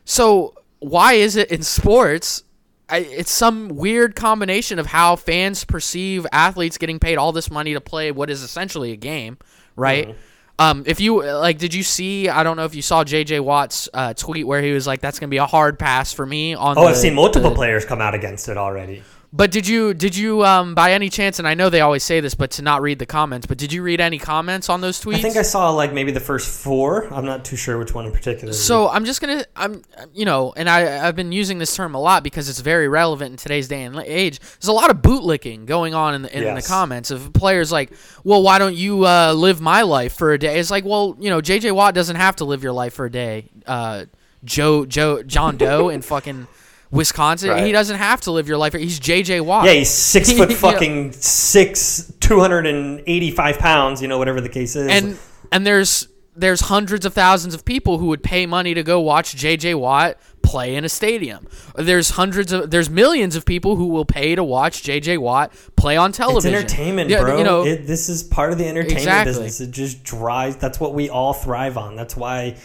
[0.06, 2.44] so why is it in sports?
[2.90, 7.74] I, it's some weird combination of how fans perceive athletes getting paid all this money
[7.74, 9.38] to play what is essentially a game,
[9.76, 10.10] right?
[10.10, 10.18] Mm-hmm.
[10.60, 12.30] Um, if you like, did you see?
[12.30, 13.40] I don't know if you saw J.J.
[13.40, 16.54] Watt's uh, tweet where he was like, "That's gonna be a hard pass for me."
[16.54, 19.02] On oh the, I've seen multiple the- players come out against it already
[19.36, 21.40] but did you did you um by any chance?
[21.40, 23.48] And I know they always say this, but to not read the comments.
[23.48, 25.16] But did you read any comments on those tweets?
[25.16, 27.12] I think I saw like maybe the first four.
[27.12, 28.54] I'm not too sure which one in particular.
[28.54, 29.82] So I'm just gonna I'm
[30.14, 33.32] you know, and I I've been using this term a lot because it's very relevant
[33.32, 34.40] in today's day and age.
[34.40, 36.68] There's a lot of bootlicking going on in the, in the Yes.
[36.68, 37.92] comments of players like,
[38.24, 40.60] well, why don't you uh, live my life for a day?
[40.60, 41.72] It's like, well, you know, J.J.
[41.72, 43.50] Watt doesn't have to live your life for a day.
[43.66, 44.06] Uh,
[44.44, 46.48] Joe Joe John Doe and fucking
[46.94, 47.66] Wisconsin, Right.
[47.66, 48.74] he doesn't have to live your life.
[48.74, 49.42] He's J.J.
[49.42, 49.66] Watt.
[49.66, 50.56] yeah, he's six foot Yeah.
[50.58, 54.02] fucking six, two hundred and eighty five pounds.
[54.02, 54.88] You know, whatever the case is.
[54.88, 55.18] and
[55.52, 59.36] and there's there's hundreds of thousands of people who would pay money to go watch
[59.36, 61.48] JJ Watt play in a stadium.
[61.76, 65.96] There's hundreds of there's millions of people who will pay to watch JJ Watt play
[65.98, 66.56] on it's television.
[66.56, 67.38] entertainment, Yeah, bro.
[67.38, 69.32] You know, it, this is part of the entertainment Exactly.
[69.34, 69.62] business.
[69.62, 70.56] It just drives.
[70.58, 71.96] That's what we all thrive on.
[71.96, 72.58] That's why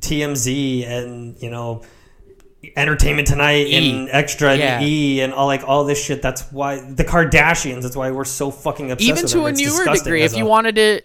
[0.00, 1.82] TMZ and you know.
[2.76, 3.90] Entertainment Tonight E.
[3.90, 6.22] and Extra and E and all like all this shit.
[6.22, 7.82] That's why the Kardashians.
[7.82, 9.08] That's why we're so fucking obsessed.
[9.08, 11.02] even to a newer degree, if you a- wanted to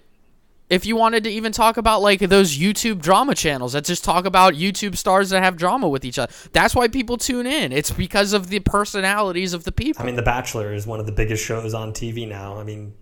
[0.71, 4.23] if you wanted to even talk about like those YouTube drama channels that just talk
[4.25, 6.31] about YouTube stars that have drama with each other.
[6.53, 7.73] That's why people tune in.
[7.73, 10.01] It's because of the personalities of the people.
[10.01, 12.57] I mean, The Bachelor is one of the biggest shows on TV now.
[12.57, 12.93] I mean,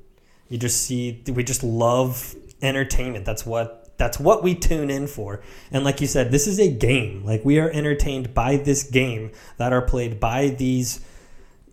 [0.49, 3.23] you just see we just love entertainment.
[3.23, 5.41] That's what that's what we tune in for.
[5.71, 7.23] And like you said, this is a game.
[7.23, 11.05] Like we are entertained by this game that are played by these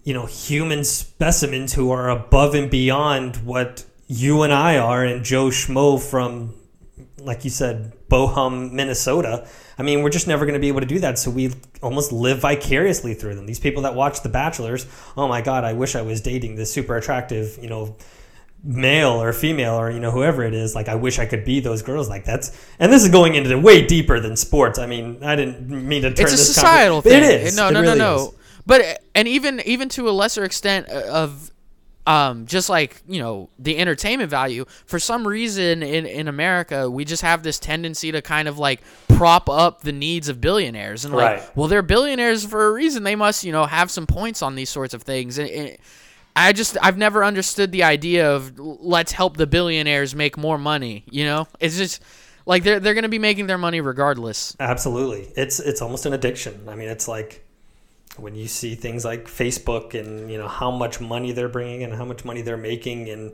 [0.05, 5.25] you know, human specimens who are above and beyond what you and I are and
[5.25, 6.55] Joe Schmo from
[7.19, 9.49] like you said, Bohum, Minnesota.
[9.79, 11.19] I mean, we're just never going to be able to do that.
[11.19, 13.47] So we almost live vicariously through them.
[13.47, 14.87] These people that watch The Bachelors,
[15.17, 17.97] oh my God, I wish I was dating this super attractive, you know,
[18.69, 21.61] male or female or you know whoever it is like i wish i could be
[21.61, 22.51] those girls like that's
[22.81, 26.09] and this is going into way deeper than sports i mean i didn't mean to
[26.13, 27.23] turn it's a this societal thing.
[27.23, 28.23] it is No, It no, really no, is.
[28.23, 28.35] no.
[28.67, 31.53] But and even even to a lesser extent of
[32.09, 37.05] um just like you know the entertainment value for some reason in in america we
[37.05, 41.15] just have this tendency to kind of like prop up the needs of billionaires and
[41.15, 41.57] like Right.
[41.57, 44.71] well they're billionaires for a reason they must you know have some points on these
[44.71, 45.77] sorts of things and, and
[46.37, 51.03] i just i've never understood the idea of let's help the billionaires make more money
[51.11, 52.03] you know it's just
[52.47, 55.33] like they're, they're gonna be making their money regardless Absolutely.
[55.37, 56.69] It's it's almost an addiction.
[56.69, 57.45] I mean, it's like
[58.17, 61.93] when you see things like Facebook and you know how much money they're bringing and
[61.93, 63.33] how much money they're making and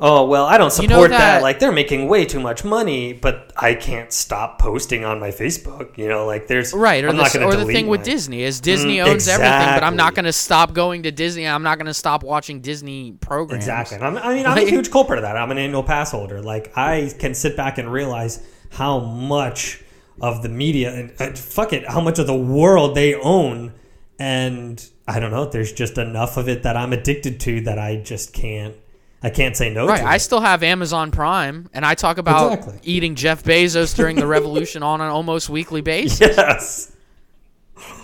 [0.00, 1.18] oh well, I don't support You know that.
[1.18, 5.30] that- Like they're making way too much money, but I can't stop posting on my
[5.30, 5.96] Facebook.
[5.98, 8.96] You know, like there's Right, or, I'm the, or the thing with Disney is Disney
[8.98, 11.46] Mm, owns everything, but I'm not going to stop going to Disney.
[11.46, 13.64] I'm not going to stop watching Disney programs.
[13.64, 13.98] Exactly.
[13.98, 15.36] I'm, I mean, I'm a huge culprit of that.
[15.36, 16.40] I'm an annual pass holder.
[16.42, 19.82] Like, I can sit back and realize how much
[20.20, 23.72] of the media and uh, fuck it, how much of the world they own.
[24.18, 25.46] And I don't know.
[25.46, 28.74] There's just enough of it that I'm addicted to that I just can't.
[29.22, 30.06] I can't say no Right, to.
[30.06, 32.80] I still have Amazon Prime, and I talk about Exactly.
[32.82, 36.36] eating Jeff Bezos during the revolution on an almost weekly basis.
[36.36, 36.92] yes.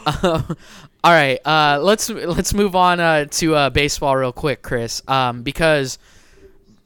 [1.04, 5.42] All right, uh, let's let's move on uh, to uh, baseball real quick, Chris, um,
[5.42, 5.98] because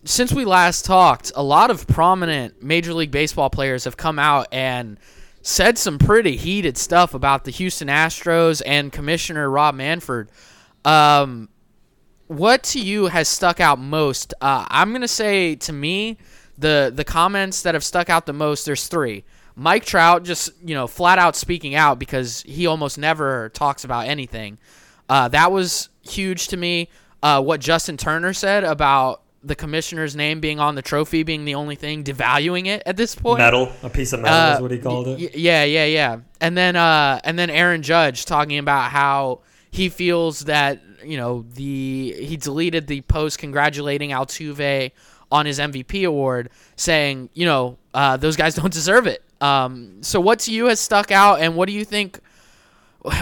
[0.04, 4.48] since we last talked, a lot of prominent Major League Baseball players have come out
[4.52, 4.98] and
[5.42, 10.28] said some pretty heated stuff about the Houston Astros and Commissioner Rob Manfred.
[10.84, 11.48] Um,
[12.32, 14.34] what to you has stuck out most?
[14.40, 16.18] Uh, I'm gonna say to me,
[16.58, 18.64] the the comments that have stuck out the most.
[18.66, 19.24] There's three.
[19.54, 24.06] Mike Trout just you know flat out speaking out because he almost never talks about
[24.06, 24.58] anything.
[25.08, 26.88] Uh, that was huge to me.
[27.22, 31.54] Uh, what Justin Turner said about the commissioner's name being on the trophy being the
[31.56, 33.38] only thing devaluing it at this point.
[33.38, 33.72] Metal.
[33.82, 35.18] A piece of metal Uh, is what he called it.
[35.20, 36.18] y- yeah, yeah, yeah.
[36.40, 39.40] And then uh and then Aaron Judge talking about how
[39.72, 44.92] he feels that, you know, the he deleted the post congratulating Altuve
[45.32, 49.24] on his MVP award saying, you know, uh, those guys don't deserve it.
[49.40, 52.20] Um so what to you has stuck out and what do you think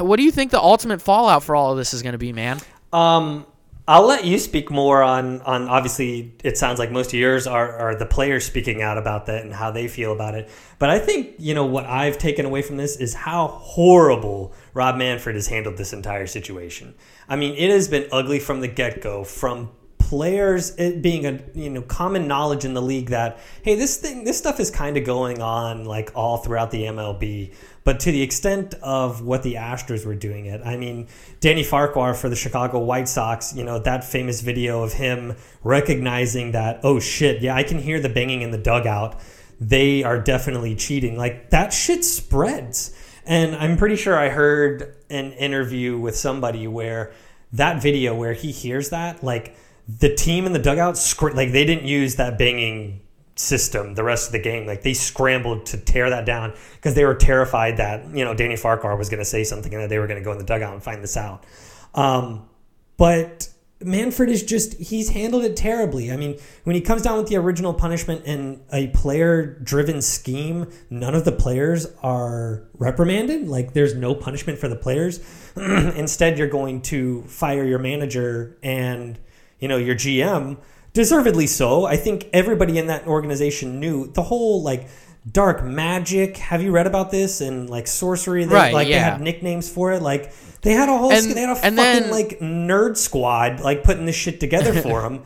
[0.00, 2.34] what do you think the ultimate fallout for all of this is going to be,
[2.34, 2.58] man?
[2.92, 3.46] Um,
[3.88, 5.68] I'll let you speak more on on.
[5.68, 9.42] Obviously, it sounds like most of yours are are the players speaking out about that
[9.42, 10.48] and how they feel about it.
[10.78, 14.96] But I think you know what I've taken away from this is how horrible Rob
[14.96, 16.94] Manfred has handled this entire situation.
[17.28, 19.24] I mean, it has been ugly from the get go.
[19.24, 19.70] From
[20.10, 24.24] players it being a you know common knowledge in the league that hey this thing
[24.24, 27.54] this stuff is kind of going on like all throughout the MLB
[27.84, 31.06] but to the extent of what the Astros were doing it I mean
[31.38, 36.50] Danny Farquhar for the Chicago White Sox you know that famous video of him recognizing
[36.52, 39.20] that oh shit yeah I can hear the banging in the dugout
[39.60, 42.96] they are definitely cheating like that shit spreads
[43.30, 47.12] and I'm pretty sure I heard an interview with somebody where
[47.52, 49.56] that video where he hears that like
[49.88, 53.00] the team in the dugout scr- like they didn't use that banging
[53.36, 54.66] system the rest of the game.
[54.66, 58.56] Like they scrambled to tear that down because they were terrified that you know Danny
[58.56, 60.44] Farquhar was going to say something and that they were going to go in the
[60.44, 61.46] dugout and find this out.
[61.94, 62.48] Um,
[62.96, 63.48] but
[63.82, 66.12] Manfred is just he's handled it terribly.
[66.12, 70.70] I mean, when he comes down with the original punishment and a player driven scheme,
[70.90, 73.48] none of the players are reprimanded.
[73.48, 75.20] Like there's no punishment for the players.
[75.56, 79.18] Instead, you're going to fire your manager and
[79.60, 80.58] you know your GM,
[80.92, 81.86] deservedly so.
[81.86, 84.88] I think everybody in that organization knew the whole like
[85.30, 86.36] dark magic.
[86.36, 88.44] Have you read about this and like sorcery?
[88.44, 89.12] They, Right, Like they yeah.
[89.12, 90.02] had nicknames for it.
[90.02, 93.82] Like they had a whole And- they had a fucking then- like nerd squad like
[93.84, 95.22] putting this shit together for him.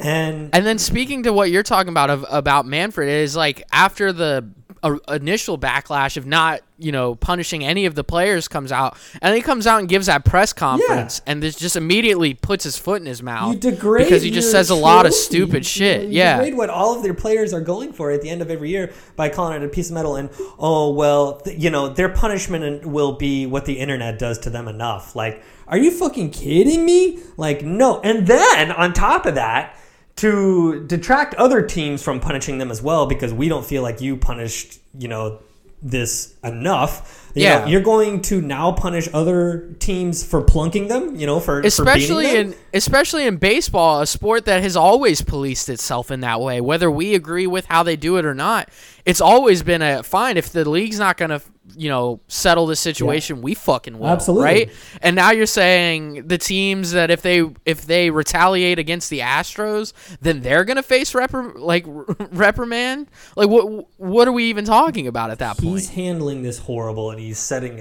[0.00, 4.12] And And then speaking to what you're talking about of, about Manfred is like after
[4.12, 4.48] the
[4.82, 9.34] uh, initial backlash of not you know punishing any of the players comes out, and
[9.34, 13.00] he comes out and gives that press conference, and this just immediately puts his foot
[13.00, 16.02] in his mouth you degrade because he just says a lot of stupid You- shit.
[16.02, 18.50] You yeah, degrade what all of their players are going for at the end of
[18.50, 20.16] every year by calling it a piece of metal.
[20.16, 24.50] And oh well, th- you know their punishment will be what the internet does to
[24.50, 25.16] them enough.
[25.16, 27.18] Like, are you fucking kidding me?
[27.36, 28.00] Like, no.
[28.00, 29.76] And then on top of that.
[30.18, 34.16] To detract other teams from punishing them as well, because we don't feel like you
[34.16, 35.38] punished, you know,
[35.80, 37.30] this enough.
[37.34, 37.58] You Yeah.
[37.60, 41.14] know, you're going to now punish other teams for plunking them.
[41.14, 42.36] You know, for for especially them?
[42.48, 46.60] in especially in baseball, a sport that has always policed itself in that way.
[46.60, 48.68] Whether we agree with how they do it or not,
[49.06, 51.40] it's always been a fine if the league's not going to
[51.76, 54.44] you know, settle the situation, we fucking will, Absolutely.
[54.44, 54.70] right?
[55.02, 59.92] And now you're saying the teams that if they if they retaliate against the Astros,
[60.20, 61.84] then they're gonna face repri- like
[62.30, 63.08] reprimand.
[63.36, 65.70] Like what what are we even talking about at that point?
[65.70, 67.80] He's handling this horrible, and he's setting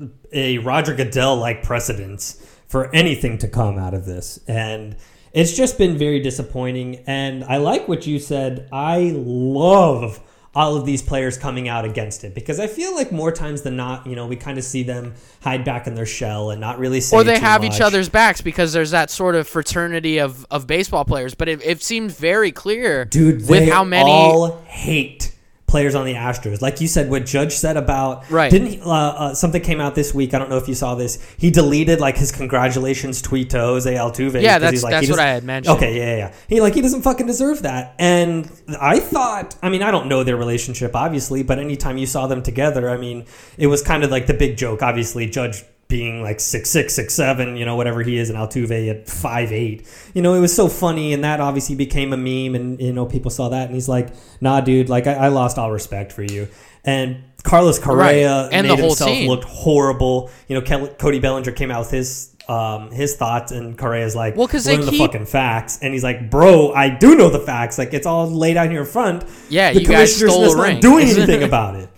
[0.00, 4.38] a, a Roger Goodell like precedence for anything to come out of this.
[4.46, 4.96] And
[5.32, 7.04] it's just been very disappointing.
[7.06, 8.68] And I like what you said.
[8.72, 10.20] I love
[10.54, 13.76] all of these players coming out against it because I feel like more times than
[13.76, 16.78] not, you know, we kind of see them hide back in their shell and not
[16.78, 17.74] really say or they have much.
[17.74, 21.34] each other's backs because there's that sort of fraternity of, of baseball players.
[21.34, 25.37] But it, it seems very clear, dude with they how many all hate
[25.68, 26.60] players on the Astros.
[26.60, 28.50] Like you said, what Judge said about Right.
[28.50, 30.34] Didn't he, uh, uh, something came out this week?
[30.34, 31.18] I don't know if you saw this.
[31.38, 34.40] He deleted like his congratulations tweet to Jose Altuve.
[34.42, 35.76] Yeah, that's- he's like, that's what I had mentioned.
[35.76, 36.32] Okay, yeah, yeah, yeah.
[36.48, 37.94] He like he doesn't fucking deserve that.
[37.98, 38.50] And
[38.80, 42.42] I thought, I mean, I don't know their relationship obviously, but anytime you saw them
[42.42, 43.26] together, I mean,
[43.56, 44.82] it was kind of like the big joke.
[44.82, 48.90] Obviously, Judge being like six six six seven, you know, whatever he is, and Altuve
[48.90, 49.86] at five eight.
[50.14, 53.06] You know, it was so funny, and that obviously became a meme, and you know,
[53.06, 56.22] people saw that, and he's like, "Nah, dude, like I, I lost all respect for
[56.22, 56.48] you."
[56.84, 58.52] And Carlos Correa Right.
[58.52, 59.28] And made the whole himself team.
[59.28, 60.30] look horrible.
[60.48, 64.48] You know, Cody Bellinger came out with his um, his thoughts, and Correa's like, Well,
[64.48, 67.40] 'cause they "Learn the keep- fucking facts," and he's like, "Bro, I do know the
[67.40, 67.78] facts.
[67.78, 69.24] Like it's all laid out here in front.
[69.50, 71.88] Yeah, the you guys stole a not ring." doing anything about it."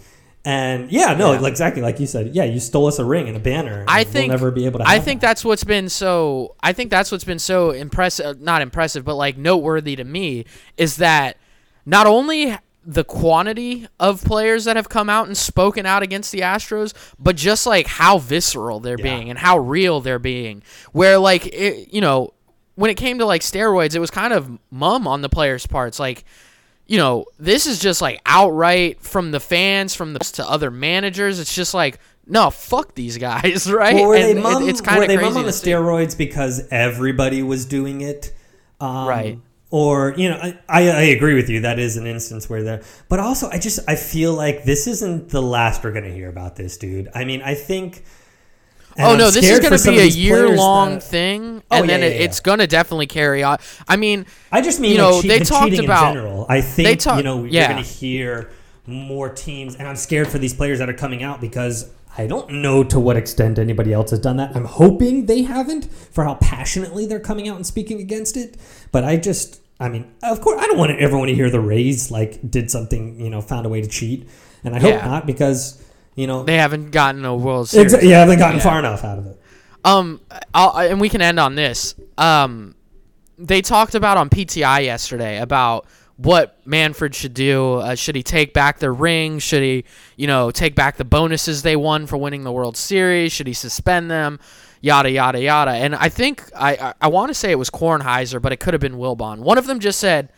[0.45, 1.47] And yeah, no, Yeah.
[1.47, 2.35] exactly like you said.
[2.35, 3.85] Yeah, you stole us a ring and a banner.
[3.87, 4.89] I think we'll never be able to.
[4.89, 5.29] I think that.
[5.29, 6.57] that's what's been so.
[6.63, 8.41] I think that's what's been so impressive.
[8.41, 10.47] Not impressive, but like noteworthy to me
[10.79, 11.37] is that
[11.85, 16.41] not only the quantity of players that have come out and spoken out against the
[16.41, 19.03] Astros, but just like how visceral they're Yeah.
[19.05, 20.63] being and how real they're being.
[20.93, 22.33] Where like it, you know,
[22.77, 26.01] when it came to like steroids, it was kind of mum on the players' parts,
[26.01, 26.25] like
[26.91, 31.39] you know, this is just like outright from the fans, from the to other managers.
[31.39, 33.95] It's just like, no, fuck these guys, right?
[33.95, 34.69] Well, were they And it- mum?
[34.69, 35.71] it's kind were of they crazy mum on the see.
[35.71, 38.35] steroids because everybody was doing it,
[38.81, 39.39] um, Right.
[39.73, 41.61] Or you know, I, I I agree with you.
[41.61, 42.83] That is an instance where they're.
[43.09, 46.57] But also, I just I feel like this isn't the last we're gonna hear about
[46.57, 47.09] this, dude.
[47.15, 48.03] I mean, I think.
[48.97, 51.77] And Oh I'm no, this is going to be a year long that- thing, Oh,
[51.77, 53.59] and yeah, then it, yeah, it's going to definitely carry on.
[53.89, 56.47] I mean, I just mean You know, che- they the talked about- in general.
[56.49, 57.61] I think they talk- you know yeah.
[57.61, 58.51] you're going to hear
[58.87, 62.51] more teams, and I'm scared for these players that are coming out because I don't
[62.55, 64.55] know to what extent anybody else has done that.
[64.57, 68.57] I'm hoping they haven't for how passionately they're coming out and speaking against it.
[68.91, 72.11] But I just, I mean, of course, I don't want everyone to hear the Rays
[72.11, 74.29] like did something, you know, found a way to cheat,
[74.65, 75.07] and I hope Yeah.
[75.07, 75.81] not because
[76.15, 77.95] you know, they haven't gotten a World Series.
[77.95, 78.63] exa- yeah, they haven't gotten Yeah.
[78.63, 79.41] far enough out of it.
[79.85, 80.21] Um,
[80.53, 81.95] I'll, and we can end on this.
[82.19, 82.75] Um,
[83.39, 87.77] they talked about on PTI yesterday about what Manfred should do.
[87.77, 89.39] Uh, should he take back the ring?
[89.39, 89.85] Should he,
[90.17, 93.33] you know, take back the bonuses they won for winning the World Series?
[93.33, 94.39] Should he suspend them?
[94.83, 95.71] Yada yada yada.
[95.73, 98.75] And I think I I, I want to say it was Kornheiser, but it could
[98.75, 99.39] have been Wilbon.
[99.39, 100.29] One of them just said,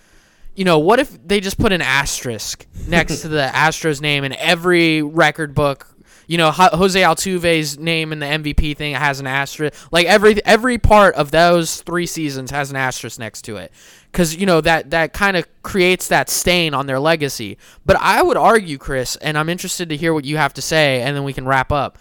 [0.55, 4.33] you know, what if they just put an asterisk next to the Astros name in
[4.35, 5.89] every record book?
[6.27, 9.75] You know, Jose Altuve's name in the MVP thing has an asterisk.
[9.91, 13.73] Like every every part of those three seasons has an asterisk next to it,
[14.11, 17.59] because you know that that kind of creates that stain on their legacy.
[17.85, 21.03] But I would argue, Chris, and I'm interested to hear what you have to say,
[21.03, 21.99] and then we can wrap up.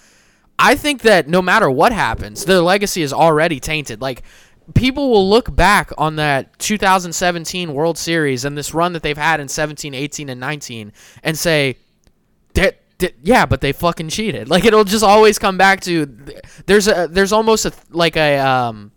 [0.60, 4.00] I think that no matter what happens, their legacy is already tainted.
[4.00, 4.22] Like
[4.74, 9.40] people will look back on that 2017 World Series and this run that they've had
[9.40, 11.78] in 17, 18 and 19 and say
[12.54, 12.78] that
[13.24, 14.50] yeah, but they fucking cheated.
[14.52, 16.06] Like it'll just always come back to
[16.66, 18.92] there's a there's almost a like a um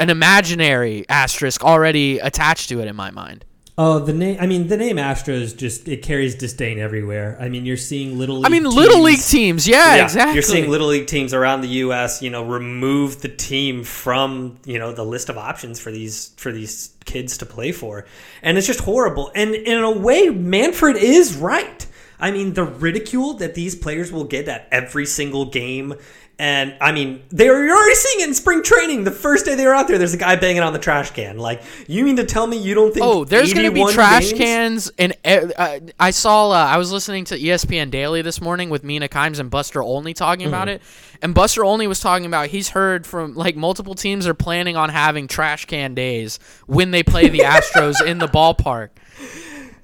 [0.00, 3.44] an imaginary asterisk already attached to it in my mind.
[3.78, 4.36] Oh, the name.
[4.38, 7.38] I mean, the name Astros just it carries disdain everywhere.
[7.40, 8.36] I mean, you're seeing little.
[8.36, 10.34] League I mean, little teams- league teams, yeah, exactly.
[10.34, 12.20] You're seeing little league teams around the U.S.
[12.20, 16.52] You know, remove the team from you know the list of options for these for
[16.52, 18.04] these kids to play for,
[18.42, 19.32] and it's just horrible.
[19.34, 21.86] And in a way, Manfred is right.
[22.20, 25.94] I mean, the ridicule that these players will get at every single game.
[26.42, 29.04] And I mean, they were you're already seeing it in spring training.
[29.04, 31.38] The first day they were out there, there's a guy banging on the trash can.
[31.38, 33.06] Like, you mean to tell me you don't think?
[33.06, 35.16] Oh, there's going to be 81 trash games- cans, and
[35.56, 36.50] uh, I saw.
[36.50, 40.14] Uh, I was listening to ESPN Daily this morning with Mina Kimes and Buster Olney
[40.14, 40.82] talking about Mm-hmm.
[40.82, 44.76] it, and Buster Olney was talking about he's heard from like multiple teams are planning
[44.76, 48.88] on having trash can days when they play the Astros in the ballpark.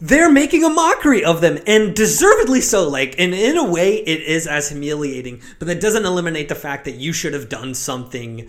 [0.00, 4.22] They're making a mockery of them and deservedly so like and in a way it
[4.22, 8.48] is as humiliating but that doesn't eliminate the fact that you should have done something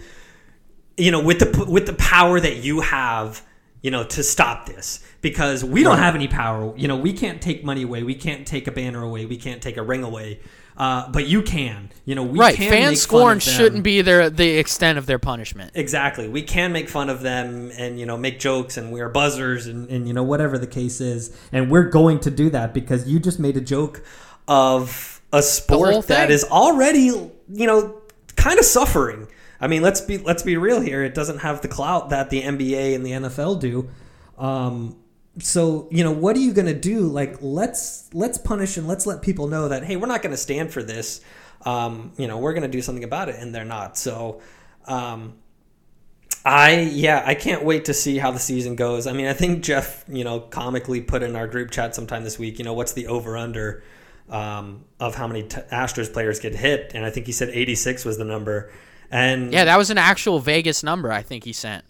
[0.95, 3.41] you know with the with the power that you have
[3.81, 6.73] you know to stop this because we don't have any power.
[6.77, 8.03] You know we can't take money away.
[8.03, 9.25] We can't take a banner away.
[9.25, 10.39] We can't take a ring away
[10.79, 12.55] Uh, but you can, you know, we right.
[12.55, 13.53] can Fan make scorn fun of them.
[13.53, 15.71] shouldn't be their the extent of their punishment.
[15.75, 16.29] Exactly.
[16.29, 19.89] We can make fun of them and, you know, make jokes and wear buzzers and,
[19.89, 21.37] and, you know, whatever the case is.
[21.51, 24.01] And we're going to do that because you just made a joke
[24.47, 28.01] of a sport that is already, you know,
[28.37, 29.27] kind of suffering.
[29.59, 31.03] I mean, let's be let's be real here.
[31.03, 33.89] It doesn't have the clout that the NBA and the NFL do.
[34.37, 34.95] Um,
[35.39, 37.01] so you know, what are you going to do?
[37.01, 40.37] Like, let's let's punish and let's let people know that hey, we're not going to
[40.37, 41.21] stand for this.
[41.65, 43.97] Um, you know, we're going to do something about it, and they're not.
[43.97, 44.41] So.
[44.85, 45.35] Um,
[46.45, 49.07] I yeah, I can't wait to see how the season goes.
[49.07, 52.39] I mean, I think Jeff, you know, comically put in our group chat sometime this
[52.39, 52.59] week.
[52.59, 53.83] You know, what's the over under
[54.29, 56.93] um, of how many t- Astros players get hit?
[56.95, 58.71] And I think he said 86 was the number.
[59.11, 61.11] And Yeah, that was an actual Vegas number.
[61.11, 61.83] I think he sent.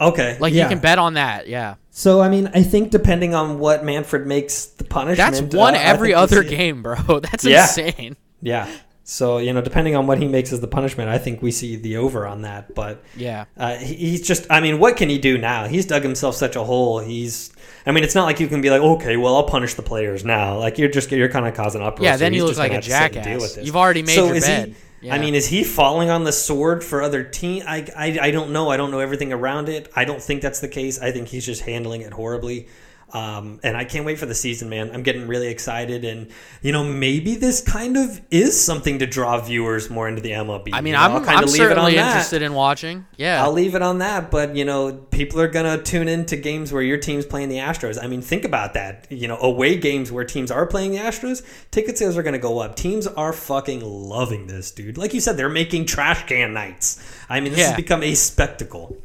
[0.00, 0.64] okay, Like yeah.
[0.64, 1.48] you can bet on that.
[1.48, 5.74] Yeah, So I mean, I think depending on what Manfred makes the punishment, that's one
[5.74, 7.20] uh, every other game, bro.
[7.20, 7.62] That's Yeah.
[7.62, 8.16] insane.
[8.42, 8.68] Yeah.
[9.02, 11.76] So you know, depending on what he makes as the punishment, I think we see
[11.76, 12.74] the over on that.
[12.74, 13.46] But Yeah.
[13.56, 15.68] Uh, he, he's just, I mean, what can he do now?
[15.68, 16.98] He's dug himself such a hole.
[16.98, 17.50] He's,
[17.86, 20.22] I mean, it's not like you can be like, okay, well, I'll punish the players
[20.22, 20.58] now.
[20.58, 22.04] Like you're just, you're kind of causing uproar.
[22.04, 23.56] Yeah, then you look like a have to sit and deal jackass.
[23.64, 24.74] You've already made So your is he- bed.
[25.06, 25.14] Yeah.
[25.14, 27.62] I mean, is he falling on the sword for other team?
[27.64, 28.70] I, I, I don't know.
[28.70, 29.88] I don't know everything around it.
[29.94, 31.00] I don't think that's the case.
[31.00, 32.66] I think he's just handling it horribly.
[33.12, 34.90] Um, and I can't wait for the season, man.
[34.92, 36.28] I'm getting really excited, and
[36.60, 40.70] you know, maybe this kind of is something to draw viewers more into the MLB.
[40.72, 42.06] I mean, You know, I'm, I'll kinda I'm leave it on certainly that.
[42.08, 43.06] interested in watching.
[43.16, 43.42] Yeah.
[43.44, 46.82] I'll leave it on that, but you know, people are gonna tune into games where
[46.82, 47.96] your team's playing the Astros.
[48.02, 49.06] I mean, think about that.
[49.08, 52.58] You know, away games where teams are playing the Astros, ticket sales are gonna go
[52.58, 52.74] up.
[52.74, 54.98] Teams are fucking loving this, dude.
[54.98, 57.00] Like you said, they're making trash can nights.
[57.28, 57.66] I mean, this Yeah.
[57.68, 58.96] has become a spectacle.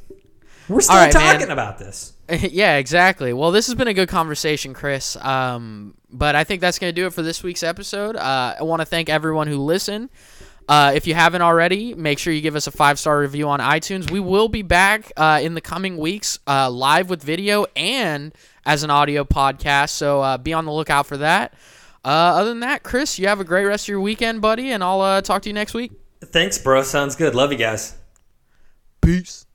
[0.70, 1.34] We're still All right, man.
[1.40, 2.14] talking about this.
[2.30, 3.34] yeah, exactly.
[3.34, 5.16] Well, this has been a good conversation, Chris.
[5.18, 8.16] Um, but I think that's going to do it for this week's episode.
[8.16, 10.10] Uh, I want to thank everyone who listened.
[10.70, 13.60] Uh, if you haven't already, make sure you give us a five star review on
[13.60, 14.10] iTunes.
[14.10, 18.34] We will be back uh, in the coming weeks, uh, live with video and
[18.66, 19.90] as an audio podcast.
[19.90, 21.54] So uh, be on the lookout for that.
[22.06, 24.84] Uh, other than that, Chris, you have a great rest of your weekend, buddy, and
[24.84, 25.92] I'll uh, talk to you next week.
[26.24, 26.84] Thanks, bro.
[26.84, 27.36] Sounds good.
[27.36, 27.96] Love you guys.
[29.02, 29.46] Peace.